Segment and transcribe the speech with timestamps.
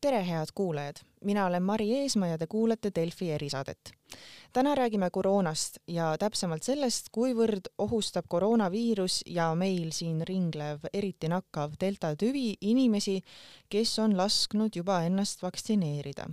[0.00, 3.92] tere, head kuulajad, mina olen Mari Eesmaa ja te kuulate Delfi erisaadet.
[4.52, 11.72] täna räägime koroonast ja täpsemalt sellest, kuivõrd ohustab koroonaviirus ja meil siin ringlev eriti nakkav
[11.80, 13.20] delta tüvi inimesi,
[13.68, 16.26] kes on lasknud juba ennast vaktsineerida.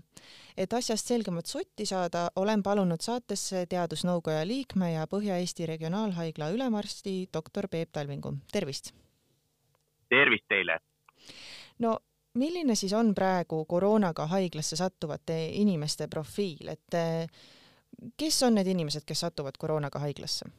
[0.58, 7.68] et asjast selgemat sotti saada, olen palunud saatesse Teadusnõukoja liikme ja Põhja-Eesti Regionaalhaigla ülemarsti doktor
[7.68, 8.94] Peep Talvingu, tervist!
[10.10, 10.80] tervist teile!
[11.80, 12.00] no
[12.34, 17.30] milline siis on praegu koroonaga haiglasse sattuvate inimeste profiil, et eh,
[18.18, 20.50] kes on need inimesed, kes satuvad koroonaga haiglasse?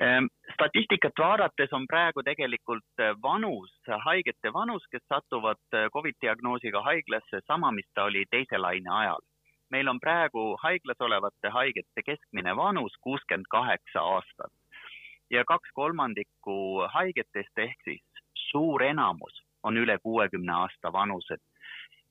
[0.00, 3.72] Ehm, statistikat vaadates on praegu tegelikult eh, vanus,
[4.04, 9.20] haigete vanus, kes satuvad eh, Covid diagnoosiga haiglasse, sama, mis ta oli teise laine ajal.
[9.70, 14.50] meil on praegu haiglas olevate haigete keskmine vanus kuuskümmend kaheksa aastat
[15.30, 16.56] ja kaks kolmandikku
[16.94, 21.40] haigetest ehk siis suur enamus on üle kuuekümne aasta vanused.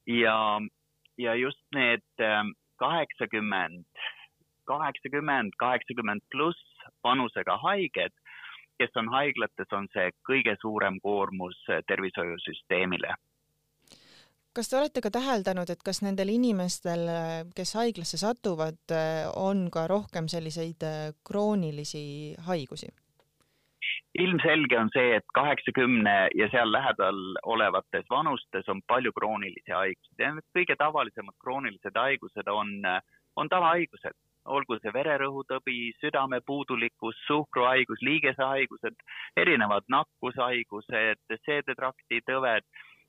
[0.08, 0.61] ja,
[1.17, 3.86] ja just need ähm, kaheksakümmend,
[4.66, 8.14] kaheksakümmend, kaheksakümmend pluss vanusega haiged,
[8.80, 13.16] kes on haiglates, on see kõige suurem koormus äh, tervishoiusüsteemile
[14.59, 17.05] kas te olete ka täheldanud, et kas nendel inimestel,
[17.55, 22.89] kes haiglasse satuvad, äh, on ka rohkem selliseid äh, kroonilisi haigusi?
[24.17, 30.15] Ilmselge on see, et kaheksakümne ja seal lähedal olevates vanustes on palju kroonilisi haigusi.
[30.19, 32.73] Ja need kõige tavalisemad kroonilised haigused on,
[33.35, 38.97] on tavahaigused, olgu see vererõhutõbi, südamepuudulikkus, suhkruhaigus, liigesehaigused,
[39.37, 42.65] erinevad nakkushaigused, seedetrakti tõved.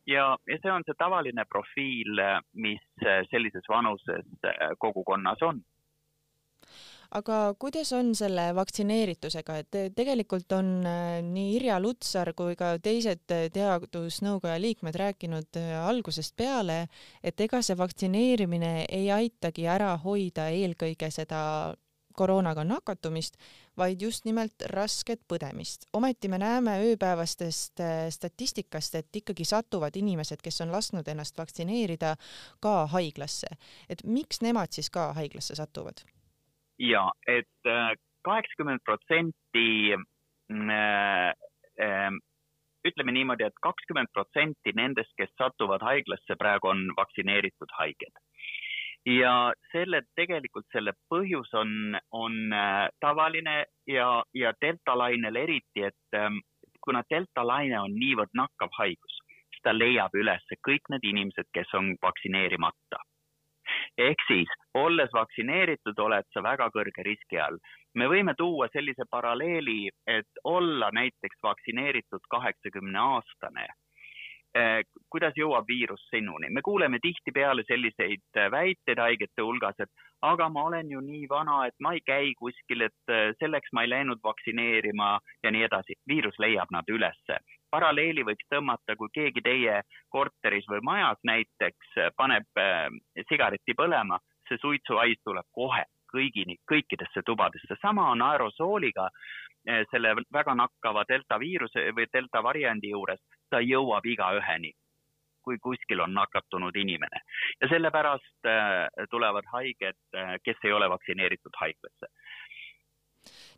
[0.08, 2.20] Ja, ja see on see tavaline profiil,
[2.56, 4.26] mis sellises vanuses
[4.80, 5.60] kogukonnas on
[7.10, 13.34] aga kuidas on selle vaktsineeritusega, et tegelikult on äh, nii Irja Lutsar kui ka teised
[13.34, 16.84] äh, teadusnõukoja liikmed rääkinud äh, algusest peale,
[17.22, 21.40] et ega see vaktsineerimine ei aitagi ära hoida eelkõige seda
[22.20, 23.38] koroonaga nakatumist,
[23.78, 25.86] vaid just nimelt rasket põdemist.
[25.96, 27.80] ometi me näeme ööpäevastest
[28.12, 32.16] statistikast, et ikkagi satuvad inimesed, kes on lasknud ennast vaktsineerida,
[32.60, 33.48] ka haiglasse.
[33.88, 36.04] et miks nemad siis ka haiglasse satuvad?
[36.80, 37.92] Ja et äh,
[38.24, 39.96] kaheksakümmend protsenti
[40.48, 41.32] mm, äh,
[41.82, 42.18] ähm,
[42.86, 48.14] ütleme niimoodi et, et kakskümmend protsenti nendest, kes satuvad haiglasse, praegu on vaktsineeritud haiged.
[49.06, 56.16] ja selle, tegelikult selle põhjus on, on äh, tavaline ja, ja delta lainel eriti, et
[56.16, 56.40] ähm,
[56.84, 59.20] kuna delta laine on niivõrd nakkav haigus,
[59.52, 63.00] siis ta leiab üles kõik need inimesed, kes on vaktsineerimata
[64.00, 67.58] ehk siis, olles vaktsineeritud, oled sa väga kõrge riski all.
[67.94, 73.66] me võime tuua sellise paralleeli, et olla näiteks vaktsineeritud kaheksakümne aastane
[74.54, 76.50] eh, kuidas jõuab viirus sinuni.
[76.50, 79.90] me kuuleme tihtipeale selliseid väiteid haigete hulgas, et
[80.22, 83.82] aga ma olen ju nii vana, et ma ei käi kuskil, et eh, selleks ma
[83.82, 85.98] ei läinud vaktsineerima ja nii edasi.
[86.06, 92.58] viirus leiab nad ülesse paralleeli võiks tõmmata, kui keegi teie korteris või majas näiteks paneb
[93.30, 94.18] sigareti põlema,
[94.50, 97.78] see suitsuhais tuleb kohe kõigini, kõikidesse tubadesse.
[97.82, 104.06] sama on aerosooliga äh, selle väga nakkava delta viiruse või delta variandi juures, ta jõuab
[104.06, 104.72] igaüheni,
[105.44, 107.22] kui kuskil on nakatunud inimene
[107.60, 110.00] ja sellepärast äh, tulevad haiged,
[110.44, 112.10] kes ei ole vaktsineeritud haiglasse.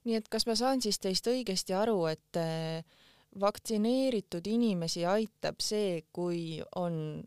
[0.05, 2.43] nii et kas ma saan siis teist õigesti aru, et
[3.41, 7.23] vaktsineeritud inimesi aitab see, kui on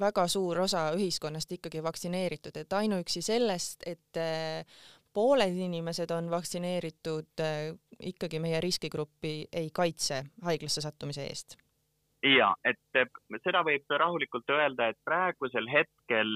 [0.00, 4.64] väga suur osa ühiskonnast ikkagi vaktsineeritud, et ainuüksi sellest, et eh,
[5.14, 7.70] pooled inimesed on vaktsineeritud, eh,
[8.12, 11.58] ikkagi meie riskigruppi ei kaitse haiglasse sattumise eest?
[12.26, 13.06] ja et eh,
[13.44, 16.32] seda võib rahulikult öelda, et praegusel hetkel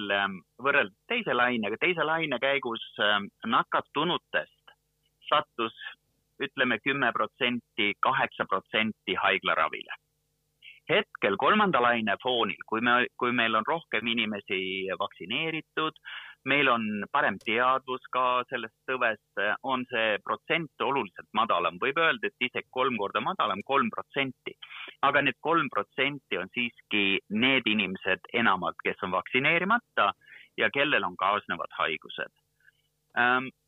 [0.62, 2.84] võrreldes teise lainega, teise laine käigus
[3.46, 4.76] nakatunutest
[5.30, 5.74] sattus
[6.40, 9.98] ütleme kümme protsenti, kaheksa protsenti haiglaravile.
[10.90, 14.60] Hetkel kolmanda laine foonil, kui me, kui meil on rohkem inimesi
[15.00, 15.98] vaktsineeritud,
[16.50, 22.48] meil on parem teadvus ka sellest tõvest, on see protsent oluliselt madalam, võib öelda, et
[22.48, 24.56] isegi kolm korda madalam, kolm protsenti.
[25.02, 30.12] aga need kolm protsenti on siiski need inimesed enamalt, kes on vaktsineerimata
[30.58, 32.39] ja kellel on kaasnevad haigused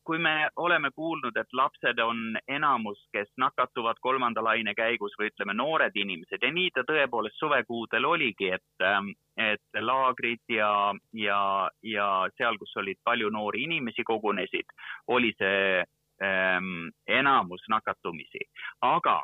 [0.04, 5.54] kui me oleme kuulnud, et lapsed on enamus, kes nakatuvad kolmanda laine käigus või ütleme,
[5.54, 11.40] noored inimesed ja nii ta tõepoolest suvekuudel oligi, et, ehm, et laagrid ja, ja,
[11.82, 14.74] ja seal, kus olid palju noori inimesi kogunesid,
[15.06, 15.84] oli see
[16.22, 18.42] ähm, enamus nakatumisi,
[18.82, 19.22] aga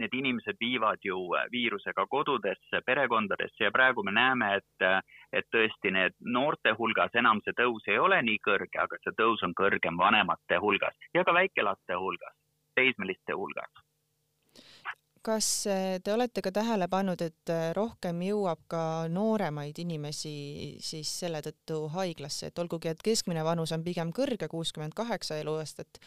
[0.00, 1.18] need inimesed viivad ju
[1.52, 7.56] viirusega kodudesse, perekondadesse ja praegu me näeme, et, et tõesti need noorte hulgas enam see
[7.60, 11.98] tõus ei ole nii kõrge, aga see tõus on kõrgem vanemate hulgas ja ka väikelaste
[12.00, 12.36] hulgas,
[12.74, 13.83] teismeliste hulgas
[15.24, 18.82] kas eh, te olete ka tähele pannud, et eh, rohkem jõuab ka
[19.12, 20.34] nooremaid inimesi
[20.84, 26.00] siis selle tõttu haiglasse, et olgugi, et keskmine vanus on pigem kõrge, kuuskümmend kaheksa eluaastat,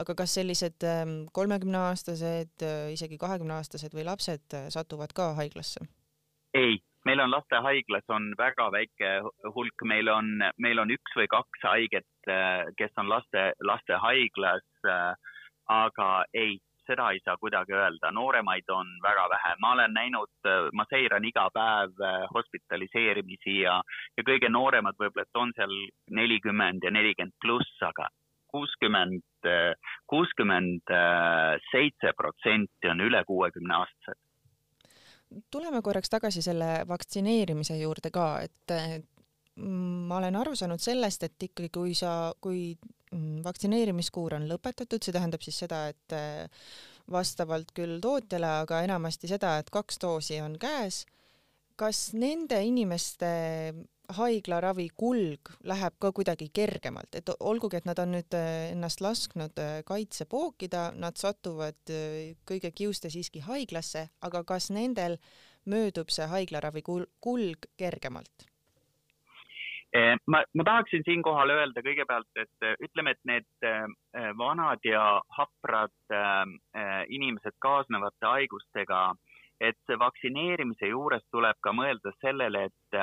[0.00, 5.84] aga kas sellised ehm, kolmekümneaastased, eh, isegi kahekümneaastased või lapsed satuvad ka haiglasse?
[6.52, 6.76] ei,
[7.08, 9.12] meil on lastehaiglas on väga väike
[9.54, 12.28] hulk, meil on, meil on üks või kaks haiget,
[12.76, 14.66] kes on laste, lastehaiglas,
[15.72, 20.86] aga ei seda ei saa kuidagi öelda, nooremaid on väga vähe, ma olen näinud, ma
[20.90, 23.78] seiran iga päev äh, hospitaliseerimisi ja,
[24.16, 25.76] ja kõige nooremad võib-olla, et on seal
[26.10, 28.08] nelikümmend ja nelikümmend pluss, aga
[28.52, 29.46] kuuskümmend,
[30.12, 30.90] kuuskümmend
[31.70, 34.20] seitse protsenti on üle kuuekümne aastased
[35.50, 38.74] tuleme korraks tagasi selle vaktsineerimise juurde ka, et
[39.56, 43.01] ma olen aru saanud sellest, et ikkagi kui sa, kui mm,
[43.44, 46.66] vaktsineerimiskuur on lõpetatud, see tähendab siis seda, et äh,
[47.12, 51.04] vastavalt küll tootjale, aga enamasti seda, et kaks doosi on käes.
[51.76, 53.28] kas nende inimeste
[54.12, 59.58] haiglaravi kulg läheb ka kuidagi kergemalt, et olgugi, et nad on nüüd äh, ennast lasknud
[59.58, 61.94] äh, kaitse pookida, nad satuvad
[62.46, 65.18] kõige kiuste siiski haiglasse, aga kas nendel
[65.64, 68.51] möödub see haiglaravi kulg kergemalt?
[69.94, 75.20] Eh, ma, ma tahaksin siinkohal öelda kõigepealt, et eh, ütleme, et need eh, vanad ja
[75.36, 76.14] haprad
[77.12, 79.02] inimesed kaasnevate haigustega,
[79.60, 82.98] et vaktsineerimise juures tuleb ka mõelda sellele, et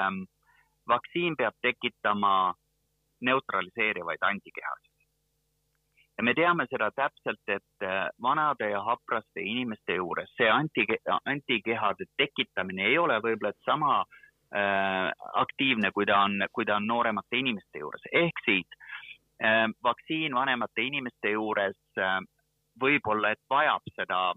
[0.90, 2.54] vaktsiin peab tekitama
[3.22, 4.94] neutraliseerivaid antikehasid.
[6.18, 7.88] ja me teame seda täpselt, et
[8.22, 14.19] vanade ja hapraste inimeste juures see antike, antikehade tekitamine ei ole võib-olla sama äh,
[14.54, 18.02] aktiivne, kui ta on, kui ta on nooremate inimeste juures.
[18.12, 18.68] ehk siis
[19.44, 22.20] äh, vaktsiin vanemate inimeste juures äh,
[22.82, 24.34] võib-olla, et vajab seda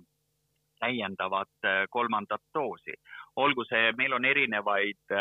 [0.82, 2.94] täiendavat kolmandat doosi.
[3.36, 5.12] olgu see, meil on erinevaid,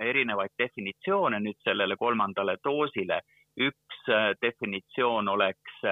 [0.00, 3.20] erinevaid definitsioone nüüd sellele kolmandale doosile.
[3.60, 4.08] üks
[4.42, 5.82] definitsioon oleks,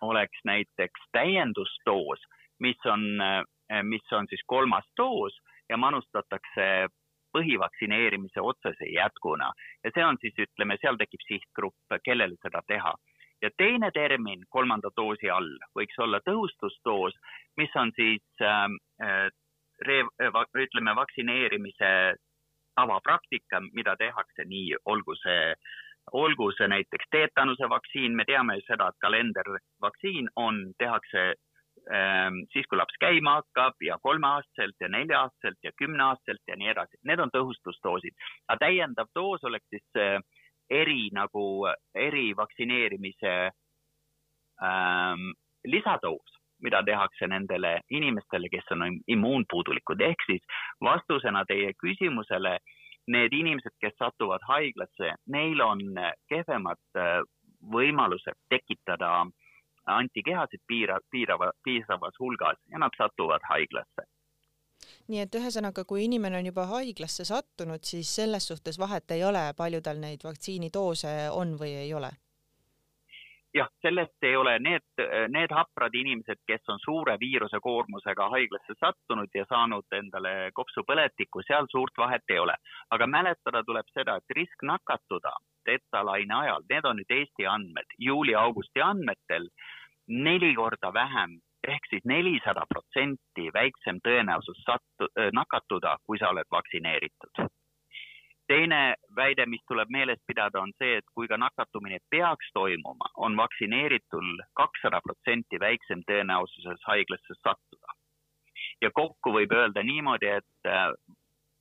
[0.00, 2.24] oleks näiteks täiendusdoos,
[2.60, 3.04] mis on,
[3.82, 5.36] mis on siis kolmas doos
[5.68, 6.88] ja manustatakse
[7.36, 9.52] põhivaktsineerimise otsese jätkuna
[9.84, 12.94] ja see on siis, ütleme, seal tekib sihtgrupp, kellel seda teha.
[13.42, 17.14] ja teine termin kolmanda doosi all võiks olla tõhustusdoos,
[17.56, 19.30] mis on siis ähm, äh,
[19.88, 22.14] äh, ütleme, vaktsineerimise
[22.74, 25.54] tavapraktika, mida tehakse nii, olgu see
[26.12, 31.34] olgu see näiteks teetanuse vaktsiin, me teame ju seda, et kalendervaktsiin on, tehakse
[32.52, 37.18] siis, kui laps käima hakkab ja kolmeaastaselt ja nelja-aastaselt ja kümneaastaselt ja nii edasi, need
[37.18, 38.14] on tõhustusdoosid.
[38.48, 40.22] aga täiendav doos oleks siis
[40.70, 43.34] eri nagu, erivaktsineerimise
[44.62, 45.32] ähm,
[45.64, 50.42] lisadoos, mida tehakse nendele inimestele, kes on immuunpuudulikud, ehk siis
[50.80, 52.58] vastusena teie küsimusele,
[53.10, 55.80] need inimesed, kes satuvad haiglasse, neil on
[56.30, 57.18] kehvemad äh,
[57.74, 59.41] võimalused tekitada äh,
[59.86, 64.06] antikehasid piira, piirava, piisavas hulgas ja nad satuvad haiglasse.
[65.08, 69.44] nii et ühesõnaga, kui inimene on juba haiglasse sattunud, siis selles suhtes vahet ei ole,
[69.56, 72.10] palju tal neid vaktsiinidoose on või ei ole?
[73.54, 79.44] Jah, sellest ei ole, need, need haprad inimesed, kes on suure viirusekoormusega haiglasse sattunud ja
[79.48, 82.56] saanud endale kopsupõletikku, seal suurt vahet ei ole.
[82.90, 85.32] aga mäletada tuleb seda, et risk nakatuda
[85.66, 89.48] deltalaine ajal, need on nüüd Eesti andmed, juuli-augusti andmetel
[90.08, 97.46] neli korda vähem ehk siis nelisada protsenti väiksem tõenäosus sattu, nakatuda, kui sa oled vaktsineeritud.
[98.52, 103.36] Teine väide, mis tuleb meeles pidada, on see, et kui ka nakatumine peaks toimuma, on
[103.36, 107.98] vaktsineeritul kakssada protsenti väiksem tõenäosuses haiglasse sattuda.
[108.82, 110.70] ja kokku võib öelda niimoodi, et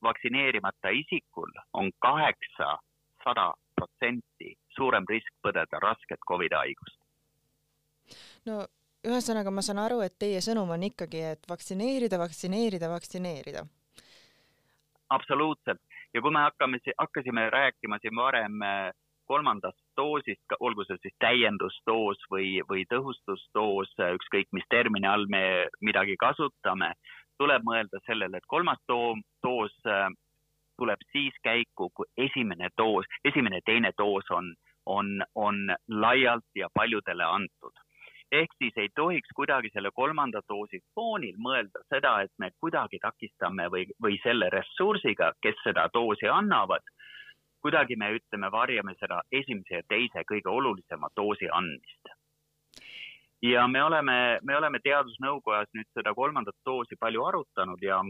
[0.03, 6.97] vaktsineerimata isikul on kaheksasada protsenti suurem risk põdeda rasket Covidi haigust.
[8.45, 8.65] no
[9.07, 13.65] ühesõnaga, ma saan aru, et teie sõnum on ikkagi, et vaktsineerida, vaktsineerida, vaktsineerida.
[15.09, 18.91] absoluutselt ja kui me hakkame, hakkasime rääkima siin varem äh,
[19.31, 25.43] kolmandast doosist, olgu see siis täiendusdoos või, või tõhustusdoos, äh, ükskõik mis termini all me
[25.81, 26.93] midagi kasutame,
[27.39, 30.09] tuleb mõelda sellele, et kolmas doos äh,
[30.81, 34.53] tuleb siis käiku, kui esimene doos, esimene ja teine doos on,
[34.85, 37.83] on, on laialt ja paljudele antud.
[38.31, 43.67] Ehk siis ei tohiks kuidagi selle kolmanda doosi foonil mõelda seda, et me kuidagi takistame
[43.73, 46.85] või, või selle ressursiga, kes seda doosi annavad,
[47.61, 52.15] kuidagi me ütleme, varjame seda esimese ja teise kõige olulisema doosi andmist.
[53.41, 58.01] ja me oleme, me oleme Teadusnõukojas nüüd seda kolmandat doosi palju arutanud ja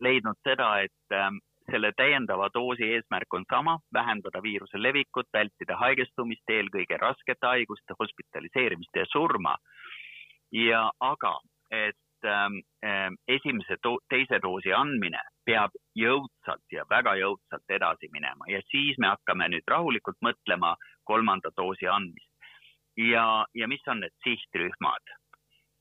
[0.00, 6.98] leidnud seda, et selle täiendava doosi eesmärk on sama, vähendada viiruse levikut, vältida haigestumist, eelkõige
[7.00, 9.56] raskete haiguste, hospitaliseerimist ja surma.
[10.52, 11.38] ja aga,
[11.70, 18.44] et ähm, ähm esimese do teise doosi andmine peab jõudsalt ja väga jõudsalt edasi minema
[18.48, 22.30] ja siis me hakkame nüüd rahulikult mõtlema kolmanda doosi andmist.
[22.96, 25.16] ja, ja mis on need sihtrühmad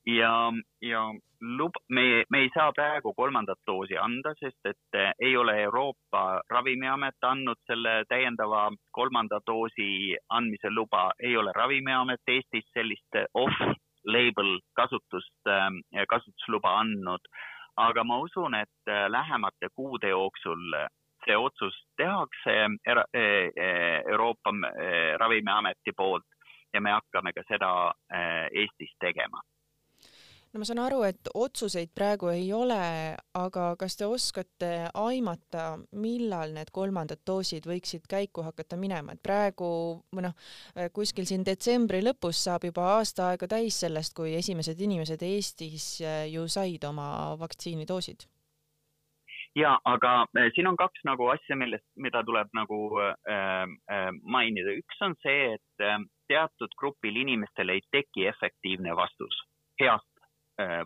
[0.06, 5.38] ja, ja lub-, me, me ei saa praegu kolmandat doosi anda, sest et eh, ei
[5.38, 13.22] ole Euroopa Ravimiamet andnud selle täiendava kolmanda doosi andmise luba, ei ole Ravimiamet Eestis sellist
[13.34, 17.34] off-label kasutust, eh, kasutusluba andnud.
[17.78, 20.76] aga ma usun, et eh, lähemate kuude jooksul
[21.26, 22.54] see otsus tehakse
[24.10, 24.52] Euroopa
[25.18, 26.26] Ravimiameti poolt
[26.74, 27.94] ja me hakkame ka seda
[28.52, 29.42] Eestis tegema
[30.52, 32.80] no ma saan aru, et otsuseid praegu ei ole,
[33.40, 39.70] aga kas te oskate aimata, millal need kolmandad doosid võiksid käiku hakata minema, et praegu
[40.12, 40.36] või noh,
[40.96, 46.28] kuskil siin detsembri lõpus saab juba aasta aega täis sellest, kui esimesed inimesed Eestis eh,
[46.34, 47.08] ju said oma
[47.40, 48.28] vaktsiinidoosid
[49.56, 54.76] ja aga äh, siin on kaks nagu asja, millest, mida tuleb nagu äh, äh, mainida.
[54.80, 56.00] üks on see, et äh,
[56.32, 59.36] teatud grupil inimestel ei teki efektiivne vastus
[59.82, 60.11] heast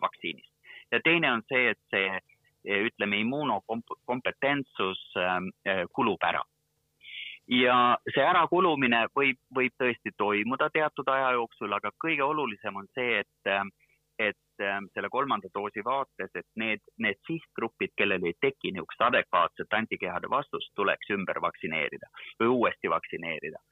[0.00, 0.52] vaktsiinist.
[0.92, 6.42] ja teine on see, et see äh, ütleme, immuunokompetentsus äh, kulub ära.
[7.48, 13.20] ja see ärakulumine võib, võib tõesti toimuda teatud aja jooksul, aga kõige olulisem on see,
[13.22, 13.52] et,
[14.18, 14.64] et
[14.94, 20.72] selle kolmanda doosi vaates, et need, need sihtgrupid, kellel ei teki niisugust adekvaatset antikehade vastust,
[20.74, 23.62] tuleks ümber vaktsineerida või uuesti vaktsineerida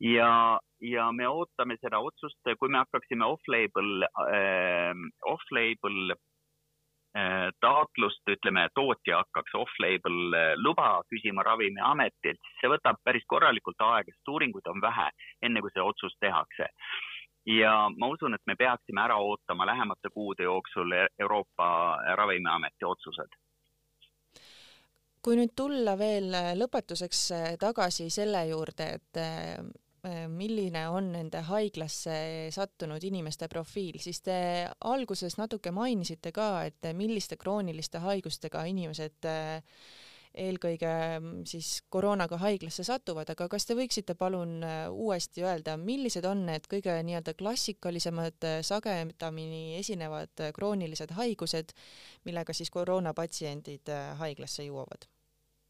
[0.00, 4.92] ja, ja me ootame seda otsust, kui me hakkaksime off-label äh,,
[5.24, 13.24] off-label äh, taotlust, ütleme, tootja hakkaks off-label äh, luba küsima Ravimiametilt, siis see võtab päris
[13.26, 15.08] korralikult aega, sest uuringuid on vähe,
[15.42, 16.68] enne kui see otsus tehakse.
[17.46, 21.68] ja ma usun, et me peaksime ära ootama lähemate kuude jooksul Euroopa
[22.18, 23.42] Ravimiameti otsused
[25.26, 27.20] kui nüüd tulla veel lõpetuseks
[27.58, 29.22] tagasi selle juurde, et
[29.56, 29.85] Äh,
[30.30, 32.16] milline on nende haiglasse
[32.54, 34.38] sattunud inimeste profiil, siis te
[34.86, 39.80] alguses natuke mainisite ka, et milliste krooniliste haigustega inimesed äh,
[40.36, 46.28] eelkõige mm, siis koroonaga haiglasse satuvad, aga kas te võiksite palun äh, uuesti öelda, millised
[46.28, 51.72] on need kõige nii-öelda klassikalisemad, sagedamini esinevad kroonilised haigused,
[52.28, 55.08] millega siis koroonapatsiendid haiglasse jõuavad?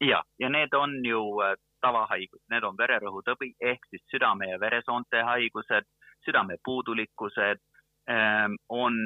[0.01, 1.21] ja, ja need on ju
[1.81, 5.87] tavahaigus, need on vererõhutõbi ehk siis südame ja veresoonte haigused,
[6.25, 7.61] südame puudulikkused,
[8.09, 8.97] ähm, on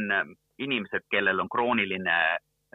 [0.59, 2.17] inimesed, kellel on krooniline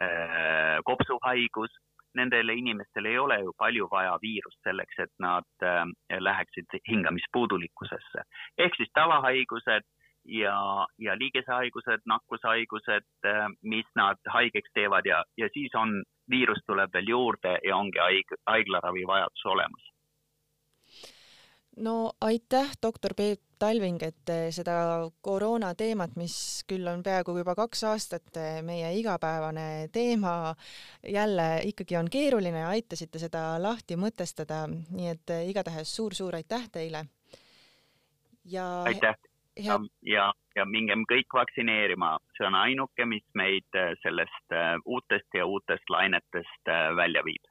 [0.01, 1.73] äh, kopsuhaigus,
[2.17, 5.85] nendel inimestel ei ole ju palju vaja viirust selleks, et nad äh,
[6.19, 8.25] läheksid hingamispuudulikkusesse.
[8.57, 9.85] ehk siis tavahaigused
[10.27, 16.93] ja, ja liigesehaigused, nakkushaigused, äh, mis nad haigeks teevad ja, ja siis on, viirus tuleb
[16.93, 19.91] veel juurde ja ongi haig-, haiglaravi vajadus olemas.
[21.77, 24.73] No aitäh, doktor Peep Talving, et seda
[25.21, 30.55] koroona teemat, mis küll on peaaegu juba kaks aastat meie igapäevane teema,
[31.05, 37.05] jälle ikkagi on keeruline, aitasite seda lahti mõtestada, nii et igatahes suur-suur aitäh teile.
[38.45, 39.26] ja aitäh
[39.59, 45.89] ja, ja, ja mingem kõik vaktsineerima, see on ainuke, mis meid sellest uutest ja uutest
[45.89, 47.45] lainetest välja viib.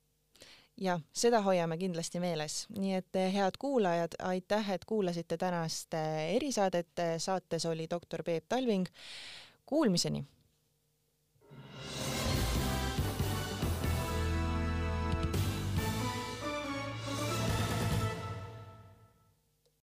[0.80, 5.94] Jah, seda hoiame kindlasti meeles, nii et head kuulajad, aitäh, et kuulasite tänast
[6.36, 8.84] erisaadet, saates oli doktor Peep Talving.
[9.66, 10.20] Kuulmiseni